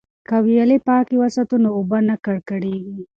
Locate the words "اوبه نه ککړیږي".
1.77-2.99